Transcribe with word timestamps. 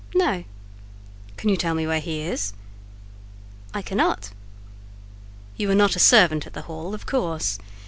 "No." 0.15 0.45
"Can 1.37 1.49
you 1.51 1.57
tell 1.57 1.75
me 1.75 1.85
where 1.85 1.99
he 1.99 2.21
is?" 2.21 2.53
"I 3.71 3.83
cannot." 3.83 4.31
"You 5.57 5.69
are 5.69 5.75
not 5.75 5.95
a 5.95 5.99
servant 5.99 6.47
at 6.47 6.53
the 6.53 6.63
hall, 6.63 6.95
of 6.95 7.05
course. 7.05 7.59